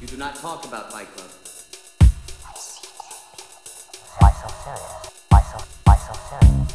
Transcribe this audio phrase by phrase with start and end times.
[0.00, 1.28] You do not talk about Fight Club.
[4.18, 5.10] Why so serious?
[5.28, 6.72] Why so, why so serious?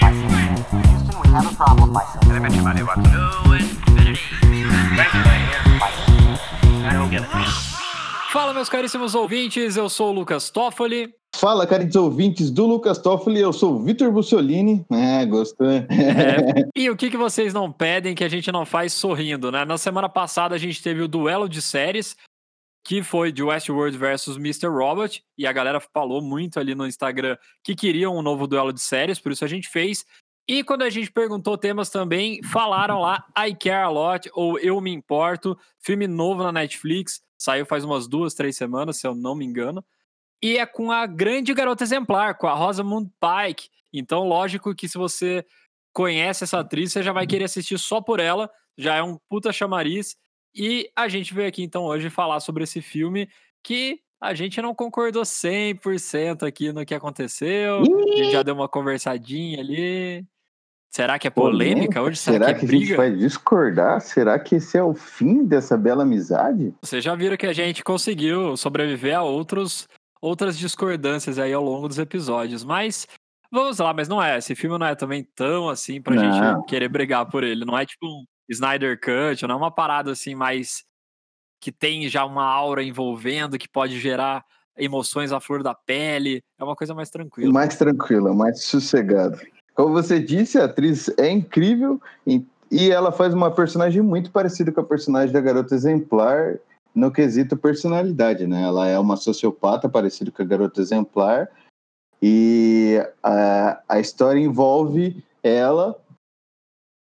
[0.00, 0.70] Why so serious?
[0.70, 1.92] Houston, we have a problem.
[1.92, 2.42] Why so serious?
[8.32, 11.12] Fala, meus caríssimos ouvintes, eu sou o Lucas Toffoli.
[11.42, 14.86] Fala, caros ouvintes do Lucas Toffoli, eu sou o Vitor Bussolini.
[14.88, 15.66] É, gostou?
[15.66, 15.82] É,
[16.76, 19.64] e o que, que vocês não pedem que a gente não faz sorrindo, né?
[19.64, 22.16] Na semana passada a gente teve o duelo de séries,
[22.86, 24.68] que foi de Westworld versus Mr.
[24.68, 28.80] Robot, e a galera falou muito ali no Instagram que queriam um novo duelo de
[28.80, 30.06] séries, por isso a gente fez.
[30.48, 34.80] E quando a gente perguntou temas também, falaram lá I Care a Lot ou Eu
[34.80, 39.34] Me Importo, filme novo na Netflix, saiu faz umas duas, três semanas, se eu não
[39.34, 39.84] me engano.
[40.42, 43.68] E é com a grande garota exemplar, com a Rosamund Pike.
[43.92, 45.44] Então, lógico que se você
[45.92, 49.52] conhece essa atriz, você já vai querer assistir só por ela, já é um puta
[49.52, 50.16] chamariz.
[50.54, 53.28] E a gente veio aqui então hoje falar sobre esse filme
[53.62, 57.80] que a gente não concordou 100% aqui no que aconteceu.
[57.80, 60.24] A gente já deu uma conversadinha ali.
[60.90, 62.18] Será que é polêmica hoje?
[62.18, 62.96] Será, Será que, que, é a gente briga?
[62.98, 64.00] vai discordar?
[64.00, 66.74] Será que esse é o fim dessa bela amizade?
[66.82, 69.88] Vocês já viram que a gente conseguiu sobreviver a outros,
[70.22, 72.62] outras discordâncias aí ao longo dos episódios.
[72.64, 73.06] Mas
[73.50, 74.38] vamos lá, mas não é.
[74.38, 76.22] Esse filme não é também tão assim pra Não.
[76.22, 77.64] gente querer brigar por ele.
[77.64, 80.84] Não é tipo um Snyder Cut, não é uma parada assim mais
[81.60, 84.44] que tem já uma aura envolvendo, que pode gerar
[84.76, 86.42] emoções à flor da pele.
[86.58, 87.52] É uma coisa mais tranquila.
[87.52, 89.38] Mais tranquila, mais sossegada.
[89.74, 94.72] Como você disse, a atriz é incrível e- e ela faz uma personagem muito parecida
[94.72, 96.56] com a personagem da garota exemplar
[96.94, 98.62] no quesito personalidade, né?
[98.62, 101.48] Ela é uma sociopata parecida com a garota exemplar
[102.22, 105.98] e a, a história envolve ela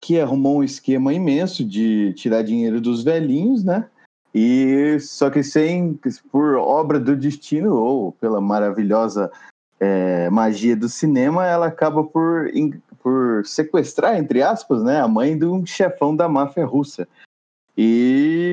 [0.03, 3.89] que arrumou um esquema imenso de tirar dinheiro dos velhinhos, né?
[4.33, 5.99] E só que sem
[6.31, 9.31] por obra do destino ou pela maravilhosa
[9.79, 12.47] é, magia do cinema, ela acaba por,
[13.00, 17.07] por sequestrar, entre aspas, né, a mãe de um chefão da máfia russa.
[17.75, 18.51] E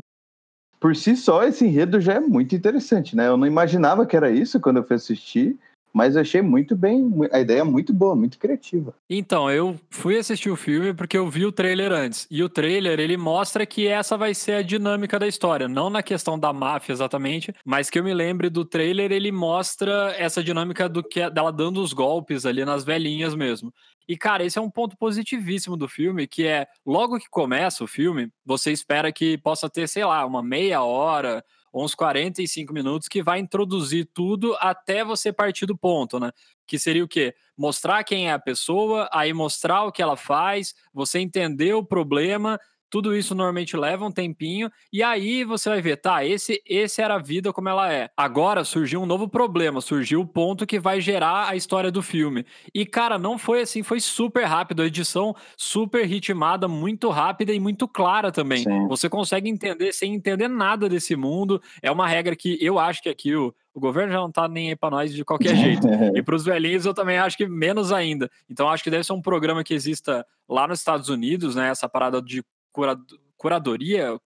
[0.85, 3.27] por si só, esse enredo já é muito interessante, né?
[3.27, 5.57] Eu não imaginava que era isso quando eu fui assistir,
[5.95, 8.93] mas eu achei muito bem, a ideia é muito boa, muito criativa.
[9.09, 12.27] Então, eu fui assistir o filme porque eu vi o trailer antes.
[12.29, 15.69] E o trailer, ele mostra que essa vai ser a dinâmica da história.
[15.69, 20.13] Não na questão da máfia exatamente, mas que eu me lembre do trailer, ele mostra
[20.17, 23.73] essa dinâmica do que dela dando os golpes ali nas velhinhas mesmo.
[24.05, 27.87] E, cara, esse é um ponto positivíssimo do filme, que é, logo que começa o
[27.87, 31.41] filme, você espera que possa ter, sei lá, uma meia hora,
[31.83, 36.31] uns 45 minutos, que vai introduzir tudo até você partir do ponto, né?
[36.65, 37.35] Que seria o quê?
[37.57, 42.59] Mostrar quem é a pessoa, aí mostrar o que ela faz, você entender o problema,
[42.95, 47.15] tudo isso normalmente leva um tempinho, e aí você vai ver, tá, esse, esse era
[47.15, 48.09] a vida como ela é.
[48.15, 52.45] Agora surgiu um novo problema, surgiu o ponto que vai gerar a história do filme.
[52.73, 57.59] E, cara, não foi assim, foi super rápido, a edição super ritmada, muito rápida e
[57.59, 58.63] muito clara também.
[58.63, 58.87] Sim.
[58.87, 61.61] Você consegue entender sem entender nada desse mundo.
[61.81, 64.69] É uma regra que eu acho que aqui o, o governo já não tá nem
[64.69, 65.85] aí pra nós de qualquer jeito.
[66.15, 68.31] E para os velhinhos eu também acho que menos ainda.
[68.49, 71.69] Então acho que deve ser um programa que exista lá nos Estados Unidos, né?
[71.69, 72.41] Essa parada de
[72.75, 72.99] cura-
[73.37, 74.19] curadoria,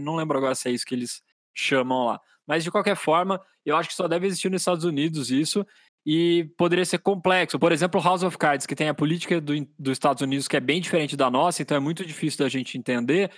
[0.00, 1.22] não lembro agora se é isso que eles
[1.52, 2.20] chamam lá.
[2.46, 5.66] Mas de qualquer forma, eu acho que só deve existir nos Estados Unidos isso.
[6.08, 7.58] E poderia ser complexo.
[7.58, 10.60] Por exemplo, House of Cards, que tem a política do, dos Estados Unidos que é
[10.60, 13.28] bem diferente da nossa, então é muito difícil da gente entender.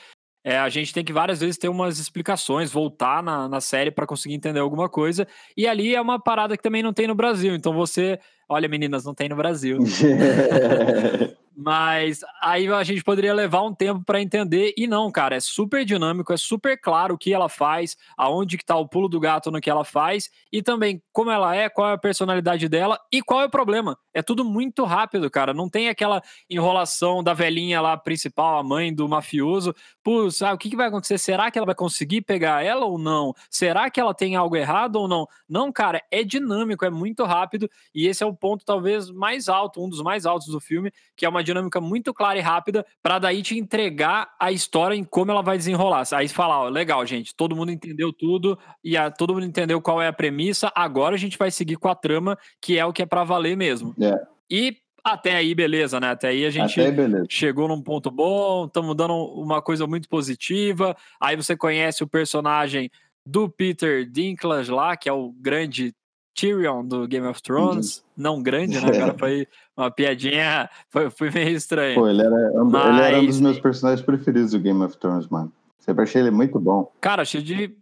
[0.44, 4.06] É, a gente tem que várias vezes ter umas explicações, voltar na, na série para
[4.06, 5.26] conseguir entender alguma coisa.
[5.56, 7.54] E ali é uma parada que também não tem no Brasil.
[7.54, 8.20] Então você.
[8.46, 9.78] Olha, meninas, não tem no Brasil.
[11.60, 14.72] Mas aí a gente poderia levar um tempo para entender.
[14.76, 18.64] E não, cara, é super dinâmico, é super claro o que ela faz, aonde que
[18.64, 21.90] tá o pulo do gato no que ela faz, e também como ela é, qual
[21.90, 23.98] é a personalidade dela e qual é o problema.
[24.14, 25.52] É tudo muito rápido, cara.
[25.52, 29.74] Não tem aquela enrolação da velhinha lá principal, a mãe do mafioso.
[30.04, 31.18] Putz, ah, o que, que vai acontecer?
[31.18, 33.34] Será que ela vai conseguir pegar ela ou não?
[33.50, 35.26] Será que ela tem algo errado ou não?
[35.48, 39.84] Não, cara, é dinâmico, é muito rápido, e esse é o ponto talvez mais alto,
[39.84, 43.18] um dos mais altos do filme, que é uma dinâmica muito clara e rápida, para
[43.18, 46.04] daí te entregar a história em como ela vai desenrolar.
[46.12, 50.00] Aí falar, ó, legal, gente, todo mundo entendeu tudo e a- todo mundo entendeu qual
[50.00, 53.02] é a premissa, agora a gente vai seguir com a trama, que é o que
[53.02, 53.94] é para valer mesmo.
[54.00, 54.14] É.
[54.50, 56.10] E até aí, beleza, né?
[56.10, 57.24] Até aí a gente aí, beleza.
[57.30, 60.94] chegou num ponto bom, estamos dando uma coisa muito positiva.
[61.20, 62.90] Aí você conhece o personagem
[63.24, 65.94] do Peter Dinklage lá, que é o grande
[66.38, 68.04] Tyrion do Game of Thrones.
[68.16, 68.88] Não grande, né?
[68.96, 69.46] Agora foi
[69.76, 71.94] uma piadinha, foi, foi meio estranho.
[71.94, 75.26] Pô, ele era, ele era um dos Mas- meus personagens preferidos do Game of Thrones,
[75.28, 75.52] mano.
[75.78, 76.92] Sempre achei ele muito bom.
[77.00, 77.74] Cara, cheio de,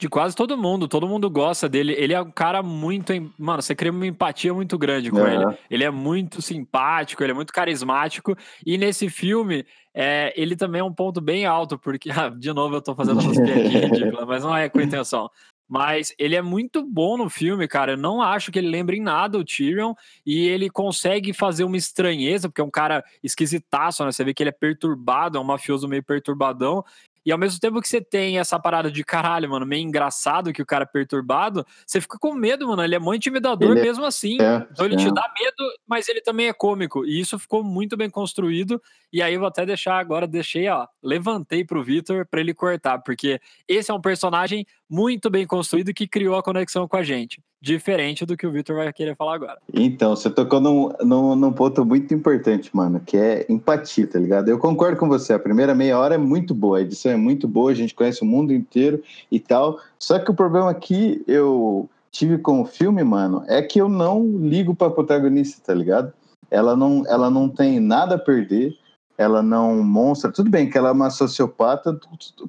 [0.00, 1.92] De quase todo mundo, todo mundo gosta dele.
[1.92, 3.12] Ele é um cara muito.
[3.38, 5.56] Mano, você cria uma empatia muito grande com ele.
[5.70, 8.34] Ele é muito simpático, ele é muito carismático.
[8.66, 9.64] E nesse filme,
[9.94, 13.20] é, ele também é um ponto bem alto, porque, ah, de novo, eu tô fazendo
[13.20, 15.30] essas piadinhas ridículas, mas não é com intenção.
[15.72, 17.92] Mas ele é muito bom no filme, cara.
[17.92, 19.94] Eu não acho que ele lembre em nada o Tyrion.
[20.26, 24.12] E ele consegue fazer uma estranheza, porque é um cara esquisitaço, né?
[24.12, 26.84] Você vê que ele é perturbado, é um mafioso meio perturbadão.
[27.24, 30.60] E ao mesmo tempo que você tem essa parada de caralho, mano, meio engraçado que
[30.62, 32.82] o cara é perturbado, você fica com medo, mano.
[32.82, 34.40] Ele é muito intimidador Ele é- mesmo assim.
[34.40, 35.12] É, Então ele te é.
[35.12, 37.04] dá medo, mas ele também é cômico.
[37.06, 38.82] E isso ficou muito bem construído.
[39.12, 42.98] E aí eu vou até deixar agora, deixei, ó, levantei pro Vitor pra ele cortar,
[43.00, 47.40] porque esse é um personagem muito bem construído que criou a conexão com a gente.
[47.62, 49.56] Diferente do que o Vitor vai querer falar agora.
[49.72, 54.48] Então, você tocou num, num, num ponto muito importante, mano, que é empatia, tá ligado?
[54.48, 57.46] Eu concordo com você, a primeira meia hora é muito boa, a edição é muito
[57.46, 59.00] boa, a gente conhece o mundo inteiro
[59.30, 59.78] e tal.
[59.96, 64.26] Só que o problema que eu tive com o filme, mano, é que eu não
[64.38, 66.12] ligo pra protagonista, tá ligado?
[66.50, 68.76] Ela não, ela não tem nada a perder,
[69.16, 70.32] ela não monstra.
[70.32, 71.96] Tudo bem que ela é uma sociopata,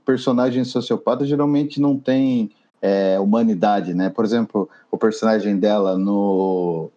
[0.03, 2.49] personagem sociopata geralmente não tem
[2.83, 4.09] é, humanidade, né?
[4.09, 6.91] Por exemplo, o personagem dela no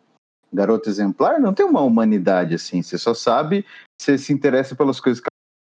[0.52, 2.82] Garota Exemplar não tem uma humanidade assim.
[2.82, 3.64] Você só sabe,
[3.96, 5.28] você se interessa pelas coisas que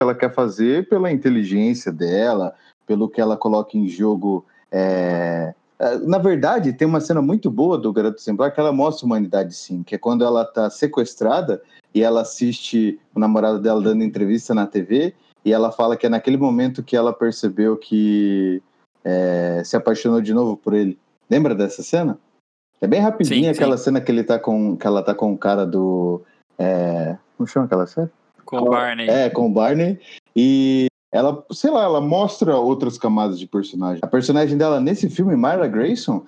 [0.01, 2.55] ela quer fazer, pela inteligência dela,
[2.85, 4.45] pelo que ela coloca em jogo.
[4.71, 9.05] é, é, Na verdade, tem uma cena muito boa do Garota Exemplar que ela mostra
[9.05, 11.61] humanidade sim, que é quando ela tá sequestrada
[11.93, 15.13] e ela assiste o namorado dela dando entrevista na TV
[15.43, 18.63] e ela fala que é naquele momento que ela percebeu que
[19.07, 20.99] é, se apaixonou de novo por ele.
[21.29, 22.19] Lembra dessa cena?
[22.81, 25.37] É bem rapidinho Sim, aquela cena que ele tá com que ela tá com o
[25.37, 26.21] cara do
[26.59, 28.09] é, como chama aquela série?
[28.43, 29.09] Com o Barney.
[29.09, 29.99] É, com o Barney
[30.35, 33.99] e ela, sei lá, ela mostra outras camadas de personagem.
[34.03, 36.25] A personagem dela nesse filme, Myra Grayson,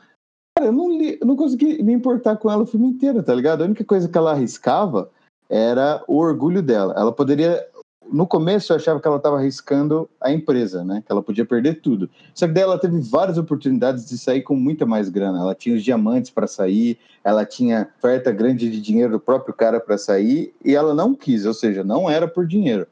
[0.58, 3.36] cara, eu não, li, eu não consegui me importar com ela o filme inteiro, tá
[3.36, 3.62] ligado?
[3.62, 5.10] A única coisa que ela arriscava
[5.50, 6.94] era o orgulho dela.
[6.98, 7.66] Ela poderia
[8.12, 11.04] no começo eu achava que ela estava arriscando a empresa, né?
[11.06, 12.10] Que ela podia perder tudo.
[12.34, 15.40] Só que daí ela teve várias oportunidades de sair com muita mais grana.
[15.40, 19.80] Ela tinha os diamantes para sair, ela tinha oferta grande de dinheiro do próprio cara
[19.80, 22.88] para sair e ela não quis, ou seja, não era por dinheiro.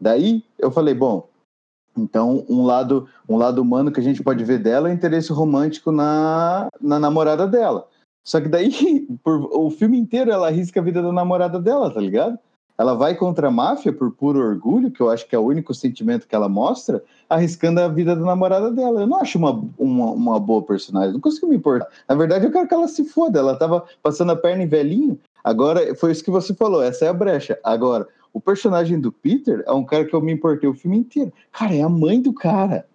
[0.00, 1.28] Daí eu falei, bom,
[1.96, 5.32] então um lado, um lado humano que a gente pode ver dela é o interesse
[5.32, 7.86] romântico na, na namorada dela.
[8.24, 12.00] Só que daí, por, o filme inteiro ela arrisca a vida da namorada dela, tá
[12.00, 12.38] ligado?
[12.78, 15.74] Ela vai contra a máfia por puro orgulho, que eu acho que é o único
[15.74, 19.00] sentimento que ela mostra, arriscando a vida da namorada dela.
[19.00, 21.88] Eu não acho uma, uma, uma boa personagem, não consigo me importar.
[22.08, 23.40] Na verdade, eu quero que ela se foda.
[23.40, 25.18] Ela tava passando a perna em velhinho.
[25.42, 27.58] Agora, foi isso que você falou, essa é a brecha.
[27.64, 31.32] Agora, o personagem do Peter é um cara que eu me importei o filme inteiro.
[31.50, 32.86] Cara, é a mãe do cara.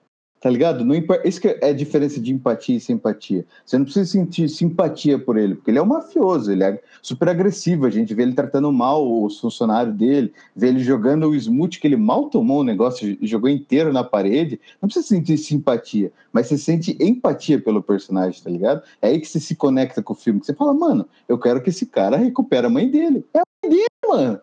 [0.44, 0.84] Tá ligado?
[0.84, 0.94] Não,
[1.24, 3.45] isso que é a diferença de empatia e simpatia.
[3.66, 7.30] Você não precisa sentir simpatia por ele, porque ele é um mafioso, ele é super
[7.30, 7.86] agressivo.
[7.86, 11.88] A gente vê ele tratando mal os funcionários dele, vê ele jogando o smoothie que
[11.88, 14.60] ele mal tomou o negócio, jogou inteiro na parede.
[14.81, 18.84] Não precisa sentir simpatia, mas você sente empatia pelo personagem, tá ligado?
[19.01, 21.63] É aí que você se conecta com o filme, que você fala, mano, eu quero
[21.63, 23.25] que esse cara recupere a mãe dele.
[23.34, 24.42] É a mãe dele, mano.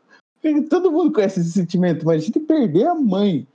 [0.71, 3.47] Todo mundo conhece esse sentimento, mas a gente perder a mãe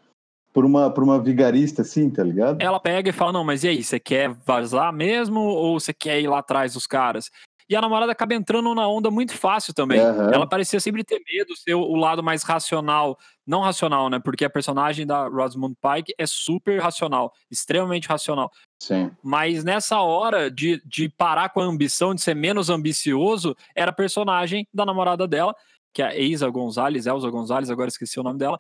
[0.56, 2.62] por uma, por uma vigarista assim, tá ligado?
[2.62, 6.22] Ela pega e fala: Não, mas e aí, você quer vazar mesmo ou você quer
[6.22, 7.30] ir lá atrás dos caras?
[7.68, 10.00] E a namorada acaba entrando na onda muito fácil também.
[10.00, 10.32] Aham.
[10.32, 13.18] Ela parecia sempre ter medo, ser o lado mais racional.
[13.46, 14.18] Não racional, né?
[14.24, 18.50] Porque a personagem da Rosamund Pike é super racional, extremamente racional.
[18.80, 19.12] Sim.
[19.22, 23.94] Mas nessa hora de, de parar com a ambição, de ser menos ambicioso, era a
[23.94, 25.54] personagem da namorada dela,
[25.92, 28.60] que é a Eiza Gonzalez, Elza Gonzalez, agora esqueci o nome dela.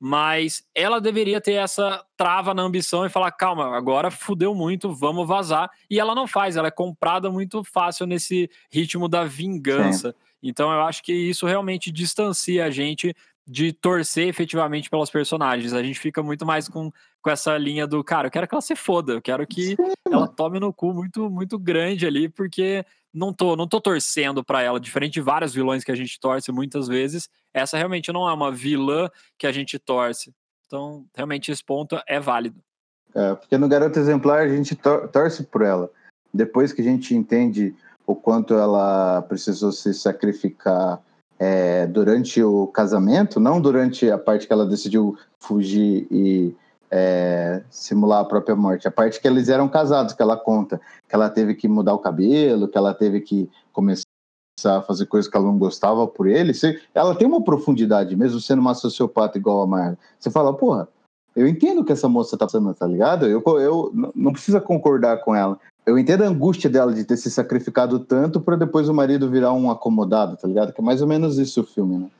[0.00, 5.26] Mas ela deveria ter essa trava na ambição e falar: calma, agora fudeu muito, vamos
[5.26, 5.68] vazar.
[5.90, 10.14] E ela não faz, ela é comprada muito fácil nesse ritmo da vingança.
[10.42, 13.14] Então eu acho que isso realmente distancia a gente
[13.48, 15.72] de torcer efetivamente pelos personagens.
[15.72, 18.60] A gente fica muito mais com, com essa linha do cara, eu quero que ela
[18.60, 22.84] se foda, eu quero que Sim, ela tome no cu muito, muito grande ali, porque
[23.18, 26.52] não tô, não tô torcendo pra ela, diferente de vários vilões que a gente torce
[26.52, 27.28] muitas vezes.
[27.52, 30.32] Essa realmente não é uma vilã que a gente torce.
[30.66, 32.60] Então, realmente, esse ponto é válido.
[33.14, 35.90] É, porque no Garoto Exemplar a gente tor- torce por ela.
[36.32, 37.74] Depois que a gente entende
[38.06, 41.00] o quanto ela precisou se sacrificar
[41.38, 46.54] é, durante o casamento, não durante a parte que ela decidiu fugir e
[46.90, 51.14] é, simular a própria morte, a parte que eles eram casados, que ela conta, que
[51.14, 54.04] ela teve que mudar o cabelo, que ela teve que começar
[54.64, 56.52] a fazer coisas que ela não gostava por ele.
[56.52, 59.98] Você- ela tem uma profundidade, mesmo sendo uma sociopata igual a Marla.
[60.18, 60.88] Você fala, porra,
[61.36, 63.26] eu entendo que essa moça tá passando, tá ligado?
[63.26, 65.58] Eu, eu não precisa concordar com ela.
[65.86, 69.52] Eu entendo a angústia dela de ter se sacrificado tanto para depois o marido virar
[69.52, 70.72] um acomodado, tá ligado?
[70.72, 72.10] Que é mais ou menos isso o filme, né?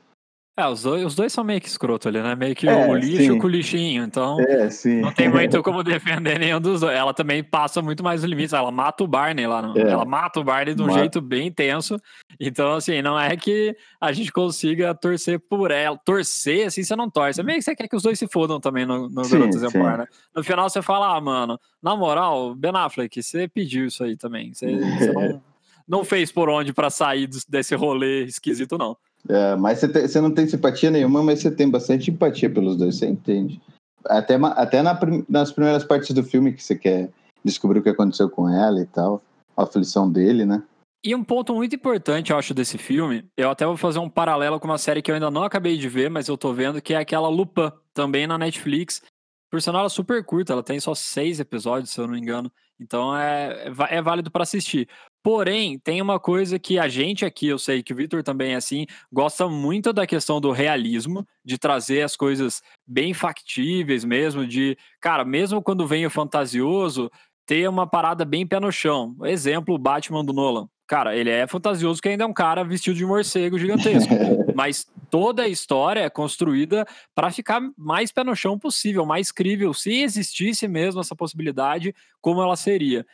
[0.59, 2.35] É, os dois, os dois são meio que escroto ali, né?
[2.35, 3.37] Meio que É, o lixo sim.
[3.39, 4.03] com o lixinho.
[4.03, 4.67] Então, É,
[5.01, 6.93] não tem muito como defender nenhum dos dois.
[6.97, 8.51] Ela também passa muito mais os limites.
[8.51, 9.61] Ela mata o Barney lá.
[9.61, 9.77] No...
[9.77, 9.89] É.
[9.89, 10.99] Ela mata o Barney de um Mata.
[10.99, 11.95] jeito bem intenso.
[12.37, 15.97] Então, assim, não é que a gente consiga torcer por ela.
[15.97, 17.39] Torcer, assim, você não torce.
[17.39, 19.55] É meio que você quer que os dois se fodam também no, no Sim, Garoto
[19.55, 20.07] Exemplar, né?
[20.35, 24.53] No final você fala, ah, mano, na moral, Ben Affleck, você pediu isso aí também.
[24.53, 25.41] Você, você não,
[25.87, 28.97] não fez por onde pra sair desse rolê esquisito, não.
[29.27, 32.77] É, mas você, tem- você não tem simpatia nenhuma, mas você tem bastante empatia pelos
[32.77, 33.61] dois, você entende.
[34.05, 34.97] Até, até na
[35.27, 37.09] nas primeiras partes do filme que você quer
[37.43, 39.21] descobrir o que aconteceu com ela e tal,
[39.55, 40.63] a aflição dele, né?
[41.03, 44.59] E um ponto muito importante, eu acho, desse filme, eu até vou fazer um paralelo
[44.59, 46.93] com uma série que eu ainda não acabei de ver, mas eu tô vendo, que
[46.93, 49.01] é aquela Lupin, também na Netflix.
[49.49, 52.19] Por sinal, ela é super curta, ela tem só seis episódios, se eu não me
[52.19, 52.51] engano.
[52.79, 54.87] Então é, é é válido pra assistir.
[55.21, 58.55] Porém, tem uma coisa que a gente aqui, eu sei que o Victor também é
[58.55, 64.77] assim, gosta muito da questão do realismo, de trazer as coisas bem factíveis mesmo, de,
[65.01, 67.11] cara, mesmo quando vem o fantasioso,
[67.45, 69.15] ter uma parada bem pé no chão.
[69.23, 70.69] Exemplo, o Batman do Nolan.
[70.87, 74.13] Cara, ele é fantasioso que ainda é um cara vestido de morcego gigantesco.
[74.55, 79.73] mas toda a história é construída para ficar mais pé no chão possível, mais crível,
[79.73, 83.05] se existisse mesmo essa possibilidade, como ela seria.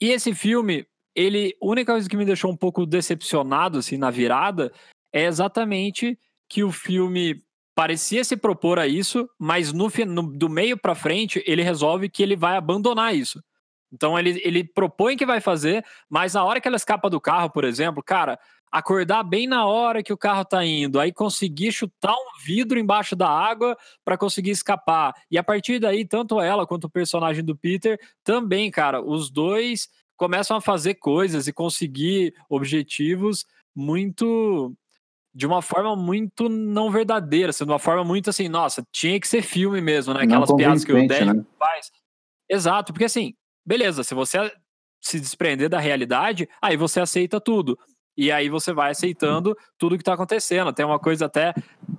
[0.00, 0.86] E esse filme,
[1.16, 4.70] ele, a única coisa que me deixou um pouco decepcionado assim na virada
[5.12, 6.18] é exatamente
[6.48, 7.42] que o filme
[7.74, 12.22] parecia se propor a isso, mas no, no- do meio para frente ele resolve que
[12.22, 13.42] ele vai abandonar isso.
[13.92, 17.50] Então ele, ele propõe que vai fazer, mas na hora que ela escapa do carro,
[17.50, 18.38] por exemplo, cara,
[18.70, 23.14] acordar bem na hora que o carro tá indo, aí conseguir chutar um vidro embaixo
[23.14, 25.14] da água para conseguir escapar.
[25.30, 29.88] E a partir daí, tanto ela quanto o personagem do Peter também, cara, os dois
[30.16, 34.74] começam a fazer coisas e conseguir objetivos muito
[35.34, 39.28] de uma forma muito não verdadeira, assim, de uma forma muito assim, nossa, tinha que
[39.28, 40.24] ser filme mesmo, né?
[40.24, 41.44] Aquelas piadas que o Deadpool né?
[41.58, 41.92] faz.
[42.48, 44.50] Exato, porque assim, beleza, se você
[44.98, 47.78] se desprender da realidade, aí você aceita tudo.
[48.16, 50.72] E aí você vai aceitando tudo que tá acontecendo.
[50.72, 51.52] Tem uma coisa até,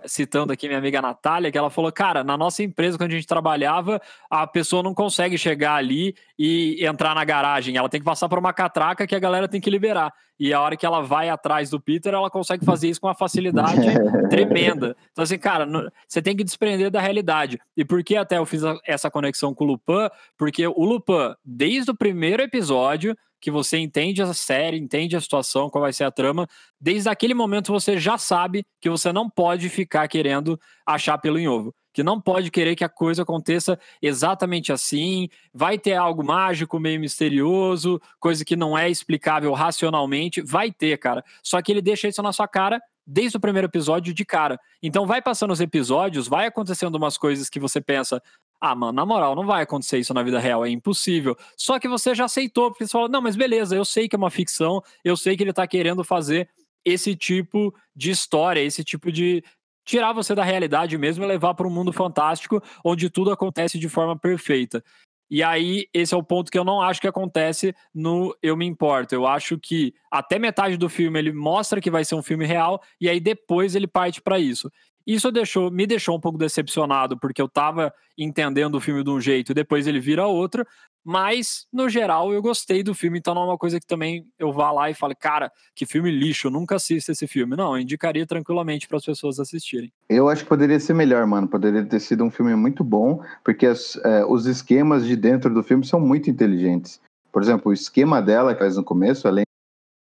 [0.05, 3.27] citando aqui minha amiga Natália, que ela falou, cara, na nossa empresa, quando a gente
[3.27, 7.77] trabalhava, a pessoa não consegue chegar ali e entrar na garagem.
[7.77, 10.11] Ela tem que passar por uma catraca que a galera tem que liberar.
[10.39, 13.15] E a hora que ela vai atrás do Peter, ela consegue fazer isso com uma
[13.15, 13.87] facilidade
[14.29, 14.95] tremenda.
[15.11, 15.67] Então, assim, cara,
[16.07, 17.59] você tem que desprender da realidade.
[17.75, 20.09] E por que até eu fiz essa conexão com o Lupin?
[20.37, 25.69] Porque o Lupin, desde o primeiro episódio, que você entende a série, entende a situação,
[25.69, 26.47] qual vai ser a trama,
[26.79, 31.47] desde aquele momento você já sabe que você não pode ficar querendo achar pelo em
[31.47, 31.73] ovo.
[31.93, 36.99] Que não pode querer que a coisa aconteça exatamente assim, vai ter algo mágico, meio
[36.99, 41.23] misterioso, coisa que não é explicável racionalmente, vai ter, cara.
[41.41, 44.59] Só que ele deixa isso na sua cara desde o primeiro episódio de cara.
[44.83, 48.21] Então vai passando os episódios, vai acontecendo umas coisas que você pensa,
[48.59, 51.37] ah, mano, na moral, não vai acontecer isso na vida real, é impossível.
[51.55, 54.17] Só que você já aceitou, porque você fala, não, mas beleza, eu sei que é
[54.17, 56.49] uma ficção, eu sei que ele tá querendo fazer
[56.83, 59.43] esse tipo de história, esse tipo de
[59.85, 63.87] tirar você da realidade mesmo e levar para um mundo fantástico onde tudo acontece de
[63.87, 64.83] forma perfeita.
[65.29, 68.65] E aí, esse é o ponto que eu não acho que acontece no Eu Me
[68.65, 69.13] Importo.
[69.13, 72.81] Eu acho que até metade do filme ele mostra que vai ser um filme real,
[72.99, 74.71] e aí depois ele parte para isso.
[75.07, 79.21] Isso deixou, me deixou um pouco decepcionado, porque eu tava entendendo o filme de um
[79.21, 80.65] jeito e depois ele vira outro,
[81.05, 84.51] mas no geral eu gostei do filme, então não é uma coisa que também eu
[84.51, 87.55] vá lá e fale, cara, que filme lixo, nunca assisto esse filme.
[87.55, 89.89] Não, eu indicaria tranquilamente para as pessoas assistirem.
[90.09, 91.47] Eu acho que poderia ser melhor, mano.
[91.47, 95.63] Poderia ter sido um filme muito bom, porque as- é, os esquemas de dentro do
[95.63, 96.99] filme são muito inteligentes.
[97.31, 99.45] Por exemplo, o esquema dela que faz no começo, além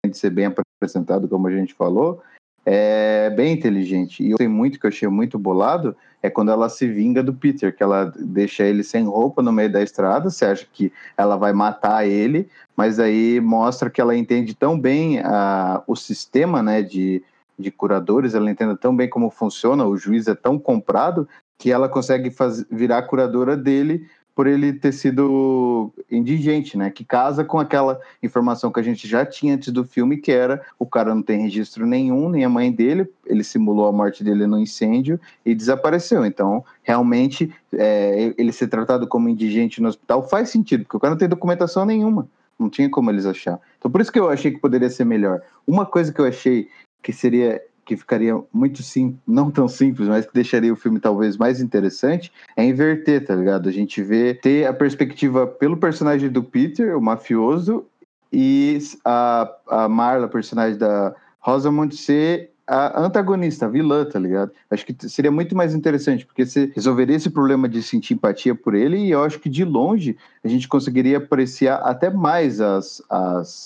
[0.10, 2.22] de ser bem apresentado, como a gente falou,
[2.65, 4.24] é bem inteligente.
[4.24, 7.75] E sei muito que eu achei muito bolado é quando ela se vinga do Peter,
[7.75, 10.29] que ela deixa ele sem roupa no meio da estrada.
[10.29, 15.20] Você acha que ela vai matar ele, mas aí mostra que ela entende tão bem
[15.20, 17.22] a, o sistema, né, de
[17.58, 21.27] de curadores, ela entende tão bem como funciona, o juiz é tão comprado
[21.58, 26.90] que ela consegue faz, virar curadora dele por ele ter sido indigente, né?
[26.90, 30.62] Que casa com aquela informação que a gente já tinha antes do filme, que era
[30.80, 34.48] o cara não tem registro nenhum, nem a mãe dele, ele simulou a morte dele
[34.48, 36.25] no incêndio e desapareceu.
[36.25, 41.12] Então, realmente, é, ele ser tratado como indigente no hospital faz sentido, porque o cara
[41.12, 42.28] não tem documentação nenhuma.
[42.58, 43.60] Não tinha como eles achar.
[43.78, 45.42] Então, por isso que eu achei que poderia ser melhor.
[45.68, 46.70] Uma coisa que eu achei
[47.02, 51.38] que seria que ficaria muito simples, não tão simples, mas que deixaria o filme talvez
[51.38, 53.68] mais interessante, é inverter, tá ligado?
[53.70, 57.86] A gente vê ter a perspectiva pelo personagem do Peter, o mafioso,
[58.32, 64.52] e a, a Marla, personagem da Rosamund, ser a antagonista, a vilã, tá ligado?
[64.72, 68.74] Acho que seria muito mais interessante, porque você resolveria esse problema de sentir empatia por
[68.74, 73.66] ele, e eu acho que de longe a gente conseguiria apreciar até mais as, as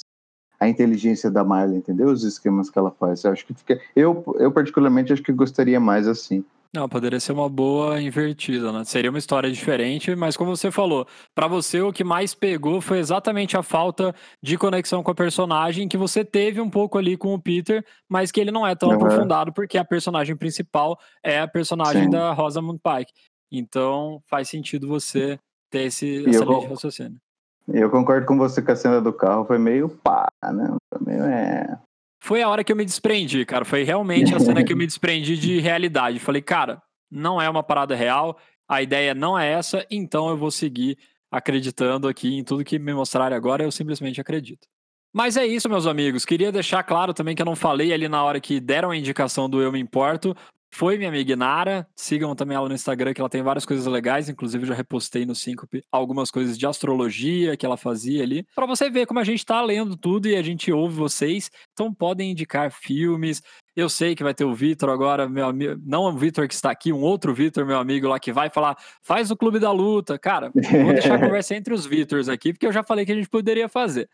[0.60, 2.08] a inteligência da Marla, entendeu?
[2.08, 3.24] Os esquemas que ela faz.
[3.24, 3.80] Eu acho que fica.
[3.96, 6.44] Eu, eu particularmente acho que gostaria mais assim.
[6.74, 8.84] Não, poderia ser uma boa invertida, né?
[8.84, 13.00] Seria uma história diferente, mas como você falou, para você o que mais pegou foi
[13.00, 17.34] exatamente a falta de conexão com a personagem que você teve um pouco ali com
[17.34, 18.96] o Peter, mas que ele não é tão uhum.
[18.96, 22.10] aprofundado porque a personagem principal é a personagem Sim.
[22.10, 23.14] da Rosamund Pike.
[23.52, 25.40] Então faz sentido você
[25.72, 27.20] ter esse, essa linha de raciocínio.
[27.68, 30.76] Eu concordo com você que a cena do carro foi meio pá, né?
[30.94, 31.78] Foi meio é.
[32.24, 33.66] Foi a hora que eu me desprendi, cara.
[33.66, 36.20] Foi realmente a cena que eu me desprendi de realidade.
[36.20, 36.82] Falei, cara,
[37.12, 38.38] não é uma parada real,
[38.70, 40.98] a ideia não é essa, então eu vou seguir
[41.32, 44.68] acreditando aqui em tudo que me mostrarem agora, eu simplesmente acredito.
[45.14, 46.26] Mas é isso, meus amigos.
[46.26, 49.50] Queria deixar claro também que eu não falei ali na hora que deram a indicação
[49.50, 50.36] do Eu Me Importo
[50.74, 51.88] foi minha amiga Nara.
[51.96, 54.30] Sigam também ela no Instagram, que ela tem várias coisas legais.
[54.30, 58.46] Inclusive, já repostei no Síncope algumas coisas de astrologia que ela fazia ali.
[58.56, 61.50] para você ver como a gente tá lendo tudo e a gente ouve vocês.
[61.74, 63.42] Então, podem indicar filmes.
[63.76, 65.80] Eu sei que vai ter o Vitor agora, meu amigo.
[65.86, 68.76] Não o Vitor que está aqui, um outro Vitor, meu amigo lá, que vai falar,
[69.04, 70.18] faz o Clube da Luta.
[70.18, 73.16] Cara, vou deixar a conversa entre os Vitors aqui, porque eu já falei que a
[73.16, 74.10] gente poderia fazer.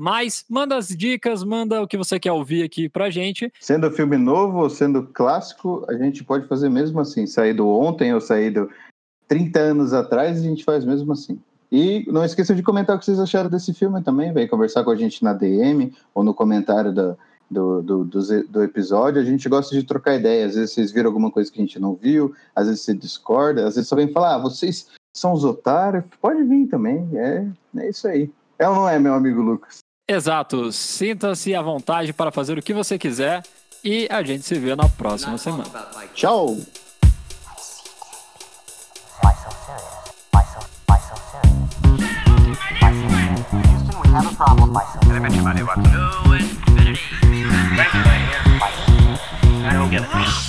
[0.00, 3.52] Mas manda as dicas, manda o que você quer ouvir aqui pra gente.
[3.58, 7.26] Sendo filme novo ou sendo clássico, a gente pode fazer mesmo assim.
[7.26, 8.70] Saído ontem ou saído
[9.26, 11.40] 30 anos atrás, a gente faz mesmo assim.
[11.70, 14.32] E não esqueça de comentar o que vocês acharam desse filme também.
[14.32, 17.16] Vem conversar com a gente na DM ou no comentário da,
[17.50, 19.20] do, do, do, do, episódio.
[19.20, 20.50] A gente gosta de trocar ideias.
[20.50, 23.66] Às vezes vocês viram alguma coisa que a gente não viu, às vezes você discorda,
[23.66, 26.04] às vezes só vem falar, ah, vocês são os otários.
[26.20, 27.08] Pode vir também.
[27.14, 27.46] É,
[27.78, 28.30] é isso aí.
[28.60, 29.80] É ou não é, meu amigo Lucas?
[30.08, 30.72] Exato.
[30.72, 33.42] Sinta-se à vontade para fazer o que você quiser
[33.84, 35.64] e a gente se vê na próxima semana.
[36.14, 36.56] Tchau!
[49.70, 50.47] I don't get it.